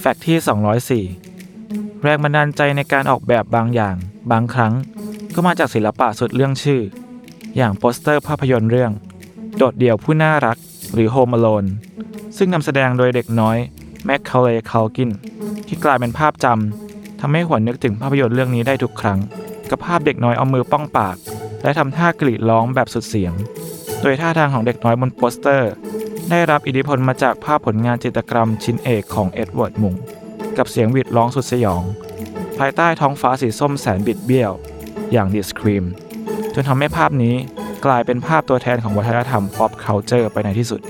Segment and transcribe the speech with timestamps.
[0.00, 0.38] Fact ที่
[1.10, 3.96] 204 แรงบันดาลใจในการออกแบบบางอย่าง
[4.30, 4.72] บางครั้ง
[5.34, 6.80] ก็มาจากศิลปะสุดเรื่องชื่อ
[7.56, 8.92] อย่างโปสเตอร์ภาพยนตร์เรื่อง
[9.56, 10.56] โดดเดี่ยวผู้น่ารัก
[10.94, 11.68] หรือ Home Alone
[12.36, 13.56] ซึ่งนำแสดงโดยเด็กน้อย
[14.04, 15.10] แมคคาเลย์คาลกิน
[15.66, 19.18] ที่กลายเป็นภาพจำทำให้หวนนึกถึงภาพยนตร์เรื่องนี้ได้ทุกครั้ง
[19.70, 21.16] กับภาพเด็กน้อยเอามือป้องปาก
[21.62, 23.32] และทำท่ากรีดร้องแบบสุดเสียง
[24.02, 25.70] โดยท่าทางของเด็กน้อยบนโปสเตอร์
[26.30, 29.94] ได้รับอิทธิพลมาจากภาพผลงานจิตรกรรมชิ้นเอกของเอ็ดเวิร์ดมุง
[30.58, 31.82] กับเสียงหวีดร้องสุดสยอง
[32.58, 34.52] ภายใต้ท้องฟ้าสีส้มแสนบิดเบี้ยว
[35.12, 35.84] อย่าง The Scream
[36.54, 37.34] จนทำให้ภาพนี้
[37.84, 40.80] กลายเป็นภาพตัวแทนของวัฒนธรรม pop culture ไปในที่สุด